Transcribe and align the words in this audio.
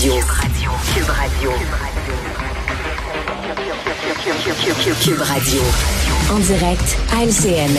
Radio. 0.00 0.14
Cube 0.94 1.10
Radio. 1.10 1.50
Cube 5.02 5.20
Radio. 5.20 5.60
En 6.30 6.38
direct 6.38 6.96
à 7.12 7.24
LCN. 7.24 7.70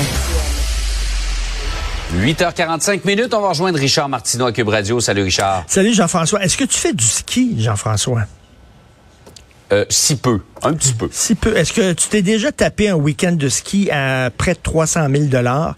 8h45 2.13 3.07
minutes, 3.07 3.33
on 3.33 3.41
va 3.41 3.49
rejoindre 3.49 3.79
Richard 3.79 4.07
Martineau 4.07 4.45
à 4.45 4.51
Cube 4.51 4.67
Radio. 4.67 4.99
Salut 4.99 5.23
Richard. 5.23 5.63
Salut 5.65 5.95
Jean-François. 5.95 6.43
Est-ce 6.43 6.57
que 6.57 6.65
tu 6.65 6.77
fais 6.77 6.93
du 6.93 7.03
ski, 7.03 7.55
Jean-François? 7.57 8.21
Euh, 9.71 9.85
si 9.87 10.17
peu, 10.17 10.41
un 10.63 10.73
petit 10.73 10.91
peu. 10.91 11.07
Si 11.11 11.33
peu. 11.33 11.55
Est-ce 11.55 11.71
que 11.71 11.93
tu 11.93 12.09
t'es 12.09 12.21
déjà 12.21 12.51
tapé 12.51 12.89
un 12.89 12.95
week-end 12.95 13.31
de 13.31 13.47
ski 13.47 13.89
à 13.89 14.29
près 14.29 14.53
de 14.53 14.59
300 14.61 15.07
000 15.09 15.23
dollars? 15.25 15.77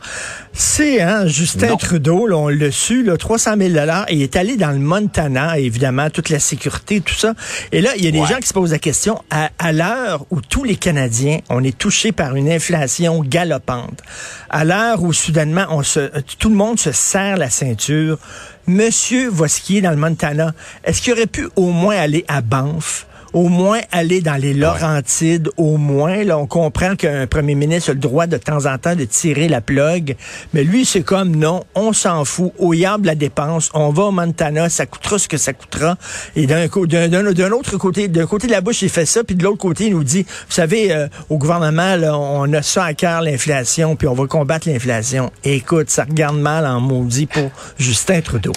C'est 0.51 0.99
hein, 0.99 1.27
Justin 1.27 1.75
Trudeau, 1.75 2.25
là, 2.25 2.37
on 2.37 2.47
l'a 2.47 2.71
su, 2.71 3.03
là, 3.03 3.17
300 3.17 3.51
000 3.57 3.69
dollars. 3.69 4.05
Il 4.09 4.23
est 4.23 4.35
allé 4.35 4.55
dans 4.55 4.71
le 4.71 4.79
Montana, 4.79 5.59
évidemment, 5.59 6.09
toute 6.09 6.29
la 6.29 6.39
sécurité, 6.39 7.01
tout 7.01 7.13
ça. 7.13 7.35
Et 7.71 7.81
là, 7.81 7.91
il 7.95 8.03
y 8.03 8.07
a 8.07 8.11
des 8.11 8.25
gens 8.25 8.39
qui 8.39 8.47
se 8.47 8.53
posent 8.53 8.71
la 8.71 8.79
question 8.79 9.21
à, 9.29 9.51
à 9.59 9.71
l'heure 9.71 10.25
où 10.31 10.41
tous 10.41 10.63
les 10.63 10.75
Canadiens, 10.75 11.39
on 11.49 11.63
est 11.63 11.77
touchés 11.77 12.11
par 12.11 12.35
une 12.35 12.49
inflation 12.49 13.21
galopante, 13.23 14.01
à 14.49 14.65
l'heure 14.65 15.03
où 15.03 15.13
soudainement, 15.13 15.65
on 15.69 15.83
se, 15.83 16.09
tout 16.39 16.49
le 16.49 16.55
monde 16.55 16.79
se 16.79 16.91
serre 16.91 17.37
la 17.37 17.51
ceinture. 17.51 18.17
Monsieur 18.65 19.29
va 19.29 19.47
skier 19.47 19.81
dans 19.81 19.91
le 19.91 19.97
Montana. 19.97 20.53
Est-ce 20.83 21.01
qu'il 21.01 21.13
aurait 21.13 21.27
pu 21.27 21.47
au 21.55 21.69
moins 21.69 21.95
aller 21.95 22.25
à 22.27 22.41
Banff? 22.41 23.05
Au 23.33 23.49
moins 23.49 23.79
aller 23.91 24.21
dans 24.21 24.39
les 24.39 24.53
Laurentides, 24.53 25.49
au 25.57 25.77
moins. 25.77 26.23
Là, 26.23 26.37
on 26.37 26.45
comprend 26.45 26.95
qu'un 26.95 27.27
premier 27.27 27.55
ministre 27.55 27.89
a 27.89 27.93
le 27.93 27.99
droit 27.99 28.27
de 28.27 28.37
temps 28.37 28.65
en 28.65 28.77
temps 28.77 28.95
de 28.95 29.05
tirer 29.05 29.47
la 29.47 29.59
plug. 29.59 30.15
Mais 30.53 30.63
lui, 30.63 30.85
c'est 30.85 31.01
comme 31.01 31.35
non, 31.35 31.63
on 31.75 31.93
s'en 31.93 32.25
fout. 32.25 32.51
Au 32.59 32.73
yard 32.73 33.03
la 33.03 33.15
dépense, 33.15 33.69
on 33.73 33.89
va 33.89 34.03
au 34.03 34.11
Montana, 34.11 34.69
ça 34.69 34.85
coûtera 34.85 35.17
ce 35.17 35.27
que 35.27 35.37
ça 35.37 35.53
coûtera. 35.53 35.97
Et 36.35 36.45
d'un 36.45 36.67
d'un 36.67 37.51
autre 37.51 37.77
côté, 37.77 38.07
d'un 38.07 38.27
côté 38.27 38.47
de 38.47 38.51
la 38.51 38.61
bouche, 38.61 38.81
il 38.83 38.89
fait 38.89 39.05
ça, 39.05 39.23
puis 39.23 39.35
de 39.35 39.43
l'autre 39.43 39.57
côté, 39.57 39.87
il 39.87 39.93
nous 39.93 40.03
dit, 40.03 40.23
vous 40.23 40.53
savez, 40.53 40.91
euh, 40.91 41.07
au 41.29 41.37
gouvernement, 41.37 41.95
là, 41.95 42.17
on 42.17 42.51
a 42.53 42.61
ça 42.61 42.85
à 42.85 42.93
cœur, 42.93 43.21
l'inflation, 43.21 43.95
puis 43.95 44.07
on 44.07 44.13
va 44.13 44.27
combattre 44.27 44.69
l'inflation. 44.69 45.31
Écoute, 45.43 45.89
ça 45.89 46.03
regarde 46.03 46.37
mal 46.37 46.65
en 46.65 46.79
maudit 46.79 47.25
pour 47.25 47.49
Justin 47.77 48.21
Trudeau. 48.21 48.53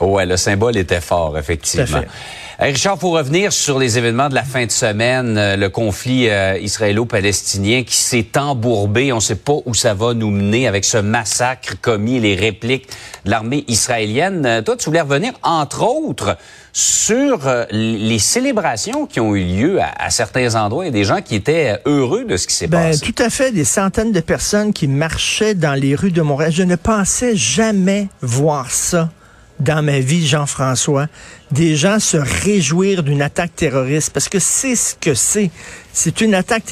Ouais, 0.00 0.24
le 0.24 0.36
symbole 0.36 0.76
était 0.76 1.00
fort, 1.00 1.36
effectivement. 1.36 2.02
Richard, 2.62 2.98
pour 2.98 3.12
revenir 3.14 3.54
sur 3.54 3.78
les 3.78 3.96
événements 3.96 4.28
de 4.28 4.34
la 4.34 4.42
fin 4.42 4.66
de 4.66 4.70
semaine, 4.70 5.38
euh, 5.38 5.56
le 5.56 5.70
conflit 5.70 6.28
euh, 6.28 6.58
israélo-palestinien 6.60 7.84
qui 7.84 7.96
s'est 7.96 8.36
embourbé, 8.36 9.14
on 9.14 9.16
ne 9.16 9.20
sait 9.20 9.36
pas 9.36 9.54
où 9.64 9.72
ça 9.72 9.94
va 9.94 10.12
nous 10.12 10.30
mener 10.30 10.68
avec 10.68 10.84
ce 10.84 10.98
massacre 10.98 11.80
commis, 11.80 12.20
les 12.20 12.34
répliques 12.34 12.86
de 13.24 13.30
l'armée 13.30 13.64
israélienne. 13.66 14.44
Euh, 14.44 14.60
toi, 14.60 14.76
tu 14.76 14.84
voulais 14.84 15.00
revenir, 15.00 15.32
entre 15.42 15.84
autres, 15.84 16.36
sur 16.74 17.50
les 17.70 18.18
célébrations 18.18 19.06
qui 19.06 19.20
ont 19.20 19.34
eu 19.34 19.42
lieu 19.42 19.80
à, 19.80 20.10
certains 20.10 20.54
endroits 20.54 20.86
et 20.86 20.90
des 20.90 21.04
gens 21.04 21.22
qui 21.22 21.36
étaient 21.36 21.80
heureux 21.86 22.24
de 22.24 22.36
ce 22.36 22.46
qui 22.46 22.54
s'est 22.54 22.68
ben, 22.68 22.90
passé. 22.90 23.00
Tout 23.00 23.22
à 23.22 23.30
fait, 23.30 23.52
des 23.52 23.64
centaines 23.64 24.12
de 24.12 24.20
personnes 24.20 24.72
qui 24.74 24.86
marchaient 24.86 25.54
dans 25.54 25.74
les 25.74 25.94
rues 25.94 26.12
de 26.12 26.22
Montréal. 26.22 26.52
Je 26.52 26.62
ne 26.62 26.76
pensais 26.76 27.34
jamais 27.34 28.08
voir 28.20 28.70
ça 28.70 29.08
dans 29.60 29.84
ma 29.84 30.00
vie, 30.00 30.26
Jean-François, 30.26 31.06
des 31.50 31.76
gens 31.76 31.98
se 31.98 32.16
réjouir 32.16 33.02
d'une 33.02 33.22
attaque 33.22 33.54
terroriste 33.54 34.12
parce 34.12 34.28
que 34.28 34.38
c'est 34.38 34.74
ce 34.74 34.94
que 34.94 35.14
c'est. 35.14 35.50
C'est 35.92 36.20
une 36.20 36.34
attaque 36.34 36.64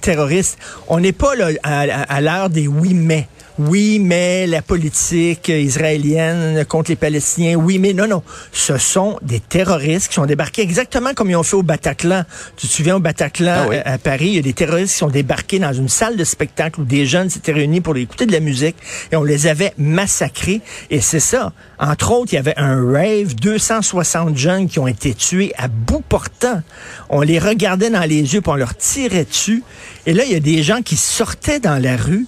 terroriste. 0.00 0.58
On 0.88 1.00
n'est 1.00 1.12
pas 1.12 1.34
là 1.34 1.48
à, 1.62 2.20
l'heure 2.20 2.50
des 2.50 2.66
oui 2.66 2.94
mais 2.94 3.28
oui, 3.58 3.98
mais 3.98 4.46
la 4.46 4.62
politique 4.62 5.48
israélienne 5.48 6.64
contre 6.64 6.90
les 6.90 6.96
Palestiniens, 6.96 7.56
oui, 7.56 7.78
mais 7.78 7.92
non, 7.92 8.06
non. 8.06 8.22
Ce 8.50 8.78
sont 8.78 9.18
des 9.20 9.40
terroristes 9.40 10.08
qui 10.08 10.14
sont 10.14 10.24
débarqués 10.24 10.62
exactement 10.62 11.12
comme 11.14 11.30
ils 11.30 11.36
ont 11.36 11.42
fait 11.42 11.56
au 11.56 11.62
Bataclan. 11.62 12.24
Tu 12.56 12.66
te 12.66 12.72
souviens 12.72 12.96
au 12.96 13.00
Bataclan 13.00 13.68
ah 13.70 13.92
à, 13.92 13.98
Paris, 13.98 14.28
il 14.28 14.34
y 14.34 14.38
a 14.38 14.42
des 14.42 14.54
terroristes 14.54 14.92
qui 14.92 14.98
sont 14.98 15.08
débarqués 15.08 15.58
dans 15.58 15.72
une 15.72 15.88
salle 15.88 16.16
de 16.16 16.24
spectacle 16.24 16.80
où 16.80 16.84
des 16.84 17.04
jeunes 17.04 17.28
s'étaient 17.28 17.52
réunis 17.52 17.82
pour 17.82 17.96
écouter 17.96 18.24
de 18.24 18.32
la 18.32 18.40
musique 18.40 18.76
et 19.10 19.16
on 19.16 19.22
les 19.22 19.46
avait 19.46 19.74
massacrés. 19.76 20.62
Et 20.90 21.00
c'est 21.00 21.20
ça. 21.20 21.52
Entre 21.78 22.12
autres, 22.12 22.32
il 22.32 22.36
y 22.36 22.38
avait 22.38 22.56
un 22.56 22.90
rave, 22.90 23.34
260 23.34 24.36
jeunes 24.36 24.68
qui 24.68 24.78
ont 24.78 24.86
été 24.86 25.14
tués 25.14 25.52
à 25.58 25.68
bout 25.68 26.02
portant. 26.08 26.62
On 27.10 27.20
les 27.20 27.38
regardait 27.38 27.90
dans 27.90 28.08
les 28.08 28.34
yeux, 28.34 28.40
puis 28.40 28.50
on 28.50 28.56
leur 28.56 28.76
tirait 28.76 29.24
dessus. 29.24 29.62
Et 30.06 30.14
là, 30.14 30.24
il 30.24 30.32
y 30.32 30.36
a 30.36 30.40
des 30.40 30.62
gens 30.62 30.80
qui 30.80 30.96
sortaient 30.96 31.60
dans 31.60 31.82
la 31.82 31.96
rue 31.96 32.26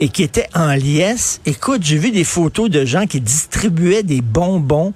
et 0.00 0.08
qui 0.08 0.22
était 0.22 0.48
en 0.54 0.74
liesse. 0.74 1.40
Écoute, 1.46 1.82
j'ai 1.82 1.98
vu 1.98 2.10
des 2.10 2.24
photos 2.24 2.70
de 2.70 2.84
gens 2.84 3.06
qui 3.06 3.20
distribuaient 3.20 4.02
des 4.02 4.20
bonbons 4.20 4.92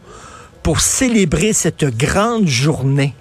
pour 0.62 0.80
célébrer 0.80 1.52
cette 1.52 1.84
grande 1.96 2.46
journée. 2.46 3.14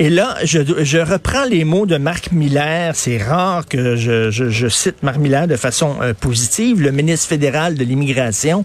Et 0.00 0.10
là, 0.10 0.36
je, 0.44 0.60
je, 0.84 0.98
reprends 0.98 1.44
les 1.44 1.64
mots 1.64 1.84
de 1.84 1.96
Marc 1.96 2.30
Miller. 2.30 2.94
C'est 2.94 3.18
rare 3.18 3.66
que 3.66 3.96
je, 3.96 4.68
cite 4.68 5.02
Marc 5.02 5.18
Miller 5.18 5.48
de 5.48 5.56
façon 5.56 5.96
euh, 6.00 6.14
positive, 6.14 6.80
le 6.80 6.92
ministre 6.92 7.26
fédéral 7.26 7.74
de 7.74 7.82
l'immigration, 7.82 8.64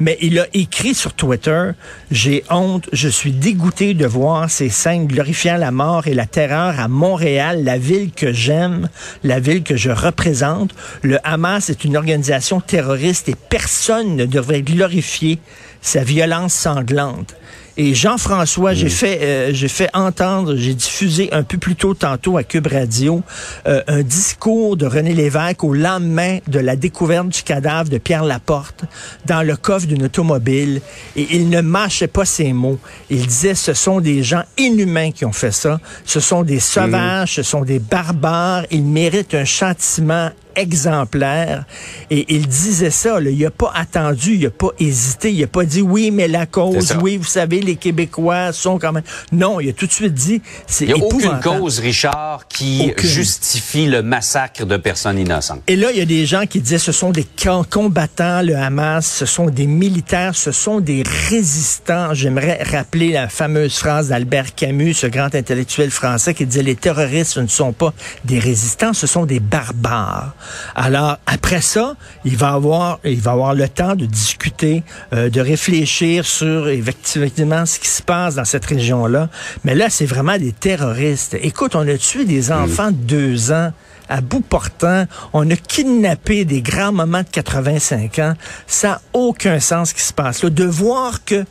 mais 0.00 0.18
il 0.20 0.40
a 0.40 0.46
écrit 0.54 0.94
sur 0.94 1.12
Twitter, 1.12 1.70
j'ai 2.10 2.42
honte, 2.50 2.88
je 2.92 3.08
suis 3.08 3.30
dégoûté 3.30 3.94
de 3.94 4.06
voir 4.06 4.50
ces 4.50 4.70
scènes 4.70 5.06
glorifiant 5.06 5.56
la 5.56 5.70
mort 5.70 6.08
et 6.08 6.14
la 6.14 6.26
terreur 6.26 6.80
à 6.80 6.88
Montréal, 6.88 7.62
la 7.62 7.78
ville 7.78 8.10
que 8.10 8.32
j'aime, 8.32 8.88
la 9.22 9.38
ville 9.38 9.62
que 9.62 9.76
je 9.76 9.90
représente. 9.90 10.72
Le 11.02 11.18
Hamas 11.22 11.70
est 11.70 11.84
une 11.84 11.96
organisation 11.96 12.60
terroriste 12.60 13.28
et 13.28 13.36
personne 13.48 14.16
ne 14.16 14.26
devrait 14.26 14.62
glorifier 14.62 15.38
sa 15.80 16.02
violence 16.02 16.54
sanglante. 16.54 17.36
Et 17.78 17.94
Jean-François, 17.94 18.74
j'ai 18.74 18.90
fait, 18.90 19.18
euh, 19.22 19.50
j'ai 19.54 19.68
fait 19.68 19.88
entendre, 19.94 20.56
j'ai 20.56 20.74
diffusé 20.74 21.32
un 21.32 21.42
peu 21.42 21.56
plus 21.56 21.74
tôt 21.74 21.94
tantôt 21.94 22.36
à 22.36 22.44
Cube 22.44 22.66
Radio 22.66 23.22
euh, 23.66 23.82
un 23.86 24.02
discours 24.02 24.76
de 24.76 24.84
René 24.84 25.14
Lévesque 25.14 25.64
au 25.64 25.72
lendemain 25.72 26.38
de 26.48 26.58
la 26.58 26.76
découverte 26.76 27.28
du 27.28 27.42
cadavre 27.42 27.88
de 27.88 27.96
Pierre 27.96 28.24
Laporte 28.24 28.84
dans 29.24 29.42
le 29.42 29.56
coffre 29.56 29.86
d'une 29.86 30.04
automobile. 30.04 30.82
Et 31.16 31.26
il 31.30 31.48
ne 31.48 31.62
mâchait 31.62 32.08
pas 32.08 32.26
ses 32.26 32.52
mots. 32.52 32.78
Il 33.08 33.26
disait 33.26 33.54
ce 33.54 33.72
sont 33.72 34.00
des 34.00 34.22
gens 34.22 34.42
inhumains 34.58 35.10
qui 35.10 35.24
ont 35.24 35.32
fait 35.32 35.52
ça. 35.52 35.80
Ce 36.04 36.20
sont 36.20 36.42
des 36.42 36.60
sauvages, 36.60 37.34
ce 37.34 37.42
sont 37.42 37.62
des 37.62 37.78
barbares. 37.78 38.64
Ils 38.70 38.84
méritent 38.84 39.34
un 39.34 39.46
châtiment 39.46 40.30
exemplaire. 40.54 41.64
Et 42.10 42.34
il 42.34 42.46
disait 42.46 42.90
ça, 42.90 43.20
là, 43.20 43.30
il 43.30 43.38
n'a 43.38 43.50
pas 43.50 43.72
attendu, 43.74 44.34
il 44.34 44.42
n'a 44.42 44.50
pas 44.50 44.70
hésité, 44.78 45.32
il 45.32 45.40
n'a 45.40 45.46
pas 45.46 45.64
dit 45.64 45.82
oui, 45.82 46.10
mais 46.10 46.28
la 46.28 46.46
cause, 46.46 46.96
oui, 47.00 47.16
vous 47.16 47.24
savez, 47.24 47.60
les 47.60 47.76
Québécois 47.76 48.52
sont 48.52 48.78
quand 48.78 48.92
même... 48.92 49.04
Non, 49.32 49.60
il 49.60 49.70
a 49.70 49.72
tout 49.72 49.86
de 49.86 49.92
suite 49.92 50.14
dit, 50.14 50.42
c'est 50.66 50.84
Il 50.84 50.94
n'y 50.94 51.00
a 51.00 51.04
aucune 51.04 51.40
cause, 51.40 51.78
Richard, 51.78 52.46
qui 52.48 52.92
justifie 52.98 53.86
le 53.86 54.02
massacre 54.02 54.66
de 54.66 54.76
personnes 54.76 55.18
innocentes. 55.18 55.62
Et 55.66 55.76
là, 55.76 55.90
il 55.92 55.98
y 55.98 56.02
a 56.02 56.06
des 56.06 56.26
gens 56.26 56.46
qui 56.46 56.60
disaient 56.60 56.78
ce 56.78 56.92
sont 56.92 57.10
des 57.10 57.26
combattants, 57.70 58.42
le 58.42 58.56
Hamas, 58.56 59.06
ce 59.06 59.26
sont 59.26 59.46
des 59.46 59.66
militaires, 59.66 60.34
ce 60.34 60.52
sont 60.52 60.80
des 60.80 61.02
résistants. 61.30 62.14
J'aimerais 62.14 62.62
rappeler 62.62 63.12
la 63.12 63.28
fameuse 63.28 63.78
phrase 63.78 64.08
d'Albert 64.08 64.54
Camus, 64.54 64.94
ce 64.94 65.06
grand 65.06 65.34
intellectuel 65.34 65.90
français, 65.90 66.34
qui 66.34 66.46
disait 66.46 66.62
les 66.62 66.76
terroristes 66.76 67.38
ne 67.38 67.46
sont 67.46 67.72
pas 67.72 67.92
des 68.24 68.38
résistants, 68.38 68.92
ce 68.92 69.06
sont 69.06 69.26
des 69.26 69.40
barbares. 69.40 70.34
Alors 70.74 71.18
après 71.26 71.60
ça, 71.60 71.96
il 72.24 72.36
va 72.36 72.52
avoir, 72.52 72.98
il 73.04 73.20
va 73.20 73.32
avoir 73.32 73.54
le 73.54 73.68
temps 73.68 73.94
de 73.94 74.06
discuter, 74.06 74.82
euh, 75.12 75.30
de 75.30 75.40
réfléchir 75.40 76.24
sur 76.24 76.68
effectivement 76.68 77.66
ce 77.66 77.78
qui 77.78 77.88
se 77.88 78.02
passe 78.02 78.36
dans 78.36 78.44
cette 78.44 78.64
région-là. 78.64 79.28
Mais 79.64 79.74
là, 79.74 79.90
c'est 79.90 80.06
vraiment 80.06 80.38
des 80.38 80.52
terroristes. 80.52 81.36
Écoute, 81.40 81.74
on 81.74 81.86
a 81.86 81.96
tué 81.96 82.24
des 82.24 82.52
enfants 82.52 82.90
de 82.90 82.96
deux 82.96 83.52
ans 83.52 83.72
à 84.08 84.20
bout 84.20 84.40
portant. 84.40 85.06
On 85.32 85.48
a 85.50 85.56
kidnappé 85.56 86.44
des 86.44 86.60
grands-mamans 86.60 87.22
de 87.22 87.28
85 87.30 88.18
ans. 88.18 88.34
Ça 88.66 88.88
n'a 88.88 89.00
aucun 89.12 89.60
sens 89.60 89.90
ce 89.90 89.94
qui 89.94 90.02
se 90.02 90.12
passe 90.12 90.42
là. 90.42 90.50
De 90.50 90.64
voir 90.64 91.24
que 91.24 91.44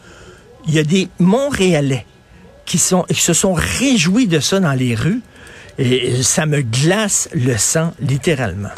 il 0.67 0.75
y 0.75 0.79
a 0.79 0.83
des 0.83 1.09
Montréalais 1.19 2.05
qui, 2.65 2.77
sont, 2.77 3.03
qui 3.03 3.21
se 3.21 3.33
sont 3.33 3.53
réjouis 3.53 4.27
de 4.27 4.39
ça 4.39 4.59
dans 4.59 4.73
les 4.73 4.95
rues. 4.95 5.21
Et 5.81 6.21
ça 6.21 6.45
me 6.45 6.61
glace 6.61 7.27
le 7.33 7.57
sang, 7.57 7.93
littéralement. 7.99 8.69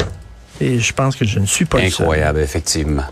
Et 0.62 0.80
je 0.80 0.94
pense 0.94 1.18
que 1.18 1.26
je 1.26 1.40
ne 1.40 1.46
suis 1.46 1.66
pas 1.66 1.80
Incroyable, 1.80 2.40
effectivement. 2.40 3.04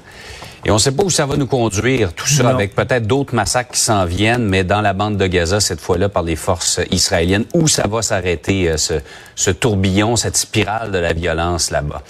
Et 0.64 0.70
on 0.70 0.76
ne 0.76 0.80
sait 0.80 0.92
pas 0.92 1.04
où 1.04 1.10
ça 1.10 1.26
va 1.26 1.38
nous 1.38 1.48
conduire, 1.48 2.14
tout 2.14 2.28
ça, 2.28 2.50
avec 2.50 2.76
peut-être 2.76 3.08
d'autres 3.08 3.34
massacres 3.34 3.72
qui 3.72 3.80
s'en 3.80 4.06
viennent, 4.06 4.46
mais 4.46 4.64
dans 4.64 4.82
la 4.82 4.94
bande 4.94 5.18
de 5.18 5.26
Gaza, 5.26 5.60
cette 5.60 5.82
fois-là, 5.82 6.08
par 6.08 6.22
les 6.22 6.36
forces 6.36 6.80
israéliennes, 6.92 7.46
où 7.56 7.68
ça 7.68 7.88
va 7.88 8.04
s'arrêter, 8.04 8.70
euh, 8.70 8.78
ce, 8.78 8.94
ce, 9.36 9.50
tourbillon, 9.50 10.16
cette 10.16 10.38
spirale 10.38 10.92
de 10.92 11.00
la 11.00 11.14
violence 11.14 11.72
là-bas? 11.72 12.04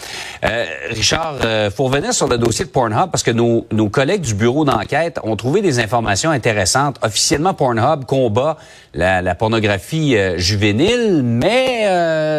Euh, 0.43 0.65
Richard, 0.89 1.35
euh, 1.45 1.71
faut 1.71 1.85
revenir 1.85 2.13
sur 2.13 2.27
le 2.27 2.37
dossier 2.37 2.65
de 2.65 2.69
Pornhub, 2.69 3.09
parce 3.09 3.23
que 3.23 3.31
nos, 3.31 3.65
nos 3.71 3.87
collègues 3.87 4.21
du 4.21 4.33
bureau 4.33 4.65
d'enquête 4.65 5.19
ont 5.23 5.37
trouvé 5.37 5.61
des 5.61 5.79
informations 5.79 6.31
intéressantes. 6.31 6.97
Officiellement, 7.03 7.53
Pornhub 7.53 8.03
combat 8.03 8.57
la, 8.93 9.21
la 9.21 9.33
pornographie 9.33 10.17
euh, 10.17 10.37
juvénile, 10.37 11.21
mais 11.23 11.87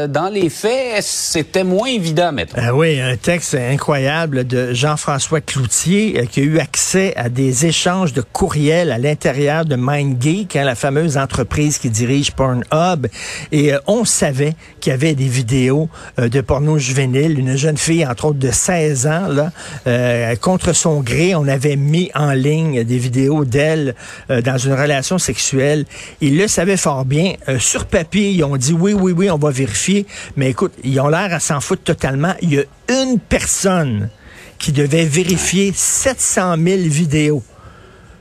dans 0.08 0.28
les 0.28 0.50
faits, 0.50 1.02
c'était 1.02 1.64
moins 1.64 1.88
évident, 1.88 2.32
mettons. 2.32 2.60
oui, 2.74 3.00
un 3.00 3.16
texte 3.16 3.54
incroyable 3.54 4.46
de 4.46 4.72
Jean-François 4.72 5.40
Cloutier 5.40 6.01
euh, 6.02 6.26
qu'il 6.26 6.44
y 6.44 6.46
a 6.46 6.50
eu 6.50 6.58
accès 6.58 7.14
à 7.16 7.28
des 7.28 7.66
échanges 7.66 8.12
de 8.12 8.20
courriels 8.20 8.90
à 8.90 8.98
l'intérieur 8.98 9.64
de 9.64 9.76
MindGeek, 9.76 10.56
hein, 10.56 10.64
la 10.64 10.74
fameuse 10.74 11.16
entreprise 11.16 11.78
qui 11.78 11.90
dirige 11.90 12.32
Pornhub. 12.32 13.06
Et 13.52 13.72
euh, 13.72 13.78
on 13.86 14.04
savait 14.04 14.54
qu'il 14.80 14.90
y 14.90 14.94
avait 14.94 15.14
des 15.14 15.28
vidéos 15.28 15.88
euh, 16.18 16.28
de 16.28 16.40
porno 16.40 16.78
juvénile. 16.78 17.38
Une 17.38 17.56
jeune 17.56 17.76
fille, 17.76 18.06
entre 18.06 18.26
autres 18.26 18.38
de 18.38 18.50
16 18.50 19.06
ans, 19.06 19.28
là, 19.28 20.36
contre 20.36 20.72
son 20.72 21.00
gré, 21.00 21.34
on 21.34 21.46
avait 21.46 21.76
mis 21.76 22.10
en 22.14 22.32
ligne 22.32 22.84
des 22.84 22.98
vidéos 22.98 23.44
d'elle 23.44 23.94
dans 24.28 24.58
une 24.58 24.72
relation 24.72 25.18
sexuelle. 25.18 25.84
Ils 26.20 26.36
le 26.36 26.48
savaient 26.48 26.76
fort 26.76 27.04
bien. 27.04 27.34
sur 27.58 27.86
papier, 27.86 28.30
ils 28.30 28.44
ont 28.44 28.56
dit 28.56 28.72
oui, 28.72 28.92
oui, 28.92 29.12
oui, 29.12 29.30
on 29.30 29.38
va 29.38 29.50
vérifier. 29.50 30.06
Mais 30.36 30.50
écoute, 30.50 30.72
ils 30.84 30.98
ont 31.00 31.08
l'air 31.08 31.32
à 31.32 31.40
s'en 31.40 31.60
foutre 31.60 31.84
totalement. 31.84 32.34
Il 32.40 32.54
y 32.54 32.58
a 32.58 32.64
une 32.88 33.18
personne 33.18 34.08
qui 34.62 34.70
devait 34.70 35.04
vérifier 35.04 35.72
700 35.74 36.54
000 36.56 36.82
vidéos. 36.84 37.42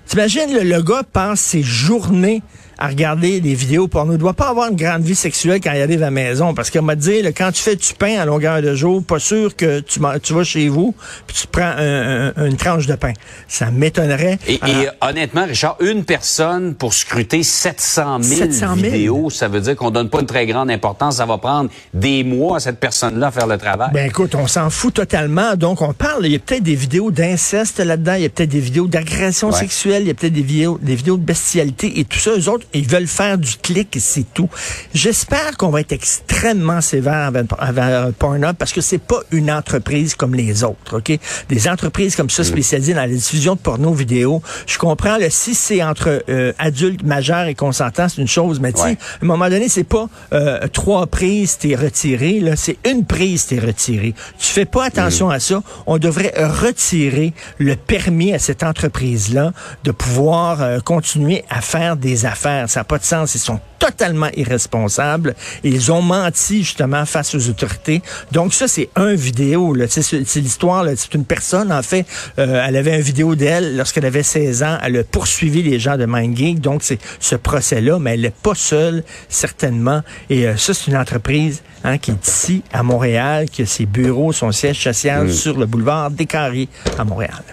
T'imagines, 0.07 0.51
le, 0.51 0.63
le 0.63 0.81
gars 0.81 1.03
passe 1.03 1.39
ses 1.39 1.61
journées 1.61 2.41
à 2.81 2.87
regarder 2.87 3.41
des 3.41 3.53
vidéos 3.53 3.87
porno. 3.87 4.13
Il 4.13 4.15
ne 4.15 4.19
doit 4.19 4.33
pas 4.33 4.49
avoir 4.49 4.69
une 4.69 4.75
grande 4.75 5.03
vie 5.03 5.13
sexuelle 5.13 5.61
quand 5.63 5.71
il 5.71 5.81
arrive 5.83 6.01
à 6.01 6.05
la 6.05 6.11
maison. 6.11 6.55
Parce 6.55 6.71
qu'on 6.71 6.81
m'a 6.81 6.95
dit, 6.95 7.21
quand 7.37 7.51
tu 7.51 7.61
fais 7.61 7.75
du 7.75 7.93
pain 7.93 8.19
à 8.19 8.25
longueur 8.25 8.59
de 8.63 8.73
jour, 8.73 9.03
pas 9.03 9.19
sûr 9.19 9.55
que 9.55 9.81
tu, 9.81 9.99
tu 10.23 10.33
vas 10.33 10.43
chez 10.43 10.67
vous 10.67 10.95
puis 11.27 11.37
tu 11.41 11.47
prends 11.47 11.73
une 11.77 12.57
tranche 12.57 12.87
de 12.87 12.95
pain. 12.95 13.13
Ça 13.47 13.69
m'étonnerait. 13.69 14.39
Et, 14.47 14.59
honnêtement, 14.99 15.45
Richard, 15.45 15.77
une 15.79 16.03
personne 16.03 16.73
pour 16.73 16.95
scruter 16.95 17.43
700 17.43 18.23
000, 18.23 18.49
vidéos, 18.77 19.29
ça 19.29 19.47
veut 19.47 19.61
dire 19.61 19.75
qu'on 19.75 19.91
donne 19.91 20.09
pas 20.09 20.21
une 20.21 20.25
très 20.25 20.47
grande 20.47 20.71
importance. 20.71 21.17
Ça 21.17 21.27
va 21.27 21.37
prendre 21.37 21.69
des 21.93 22.23
mois 22.23 22.57
à 22.57 22.59
cette 22.59 22.79
personne-là 22.79 23.27
à 23.27 23.31
faire 23.31 23.47
le 23.47 23.59
travail. 23.59 23.91
Ben 23.93 24.07
écoute, 24.07 24.33
on 24.33 24.47
s'en 24.47 24.71
fout 24.71 24.95
totalement. 24.95 25.55
Donc, 25.55 25.83
on 25.83 25.93
parle, 25.93 26.25
il 26.25 26.31
y 26.31 26.35
a 26.35 26.39
peut-être 26.39 26.63
des 26.63 26.75
vidéos 26.75 27.11
d'inceste 27.11 27.79
là-dedans, 27.79 28.15
il 28.15 28.23
y 28.23 28.25
a 28.25 28.29
peut-être 28.29 28.49
des 28.49 28.59
vidéos 28.59 28.87
d'agression 28.87 29.51
sexuelle, 29.51 30.01
il 30.01 30.07
y 30.07 30.11
a 30.11 30.15
peut-être 30.15 30.33
des 30.33 30.41
vidéos, 30.41 30.79
des 30.81 30.95
vidéos 30.95 31.17
de 31.17 31.23
bestialité 31.23 31.99
et 31.99 32.05
tout 32.05 32.17
ça. 32.17 32.31
Eux 32.31 32.49
autres, 32.49 32.65
ils 32.73 32.87
veulent 32.87 33.07
faire 33.07 33.37
du 33.37 33.55
clic 33.57 33.95
et 33.95 33.99
c'est 33.99 34.25
tout. 34.33 34.49
J'espère 34.93 35.57
qu'on 35.57 35.69
va 35.69 35.81
être 35.81 35.91
extrêmement 35.91 36.81
sévère 36.81 37.31
avec, 37.33 38.15
Pornhub 38.17 38.55
parce 38.55 38.73
que 38.73 38.81
c'est 38.81 39.01
pas 39.01 39.19
une 39.31 39.51
entreprise 39.51 40.15
comme 40.15 40.35
les 40.35 40.63
autres, 40.63 40.97
OK? 40.97 41.17
Des 41.49 41.67
entreprises 41.67 42.15
comme 42.15 42.29
ça 42.29 42.43
spécialisées 42.43 42.93
dans 42.93 43.01
la 43.01 43.07
diffusion 43.07 43.55
de 43.55 43.59
porno 43.59 43.93
vidéo. 43.93 44.41
Je 44.67 44.77
comprends, 44.77 45.17
le 45.17 45.29
si 45.29 45.55
c'est 45.55 45.83
entre 45.83 46.23
euh, 46.29 46.53
adultes 46.59 47.03
majeurs 47.03 47.45
et 47.47 47.55
consentants, 47.55 48.07
c'est 48.09 48.21
une 48.21 48.27
chose, 48.27 48.59
mais 48.59 48.73
tu 48.73 48.81
à 48.81 48.87
un 48.89 48.95
moment 49.21 49.49
donné, 49.49 49.69
c'est 49.69 49.83
pas 49.83 50.07
euh, 50.33 50.67
trois 50.67 51.07
prises, 51.07 51.57
t'es 51.57 51.75
retiré, 51.75 52.39
là, 52.39 52.55
c'est 52.55 52.77
une 52.89 53.05
prise, 53.05 53.47
t'es 53.47 53.59
retiré. 53.59 54.13
Tu 54.39 54.47
fais 54.47 54.65
pas 54.65 54.85
attention 54.85 55.27
mm. 55.27 55.31
à 55.31 55.39
ça. 55.39 55.63
On 55.85 55.97
devrait 55.97 56.33
retirer 56.37 57.33
le 57.57 57.75
permis 57.75 58.33
à 58.33 58.39
cette 58.39 58.63
entreprise-là 58.63 59.53
de 59.83 59.91
pouvoir 59.91 60.61
euh, 60.61 60.79
continuer 60.79 61.43
à 61.49 61.61
faire 61.61 61.97
des 61.97 62.25
affaires 62.25 62.60
ça 62.67 62.81
n'a 62.81 62.83
pas 62.83 62.97
de 62.97 63.03
sens. 63.03 63.35
Ils 63.35 63.39
sont 63.39 63.59
totalement 63.79 64.29
irresponsables. 64.35 65.35
ils 65.63 65.91
ont 65.91 66.01
menti 66.01 66.63
justement 66.63 67.05
face 67.05 67.33
aux 67.33 67.49
autorités. 67.49 68.01
Donc 68.31 68.53
ça, 68.53 68.67
c'est 68.67 68.89
un 68.95 69.15
vidéo. 69.15 69.75
C'est 69.87 70.39
l'histoire. 70.39 70.85
C'est 70.95 71.13
une 71.15 71.25
personne, 71.25 71.71
en 71.71 71.81
fait, 71.81 72.05
euh, 72.37 72.63
elle 72.65 72.75
avait 72.75 72.95
une 72.95 73.01
vidéo 73.01 73.35
d'elle 73.35 73.75
lorsqu'elle 73.75 74.05
avait 74.05 74.23
16 74.23 74.63
ans. 74.63 74.77
Elle 74.83 74.97
a 74.97 75.03
poursuivi 75.03 75.63
les 75.63 75.79
gens 75.79 75.97
de 75.97 76.05
MindGeek. 76.05 76.59
Donc 76.59 76.83
c'est 76.83 76.99
ce 77.19 77.35
procès-là, 77.35 77.97
mais 77.99 78.13
elle 78.13 78.21
n'est 78.21 78.29
pas 78.29 78.55
seule, 78.55 79.03
certainement. 79.29 80.01
Et 80.29 80.47
euh, 80.47 80.57
ça, 80.57 80.73
c'est 80.73 80.87
une 80.91 80.97
entreprise 80.97 81.63
hein, 81.83 81.97
qui 81.97 82.11
est 82.11 82.27
ici, 82.27 82.63
à 82.71 82.83
Montréal, 82.83 83.49
qui 83.49 83.63
a 83.63 83.65
ses 83.65 83.85
bureaux, 83.85 84.31
son 84.31 84.51
siège 84.51 84.81
social 84.81 85.25
mm. 85.25 85.31
sur 85.31 85.57
le 85.57 85.65
boulevard 85.65 86.11
des 86.11 86.25
Carrés 86.25 86.69
à 86.97 87.03
Montréal. 87.03 87.43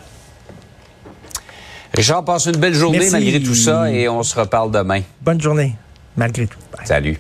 Richard, 1.99 2.25
passe 2.25 2.47
une 2.47 2.59
belle 2.59 2.75
journée 2.75 3.11
malgré 3.11 3.43
tout 3.43 3.57
ça 3.57 3.91
et 3.91 4.09
on 4.09 4.23
se 4.23 4.39
reparle 4.39 4.71
demain. 4.71 5.01
Bonne 5.21 5.41
journée, 5.41 5.75
malgré 6.17 6.47
tout. 6.47 6.59
Salut. 6.85 7.19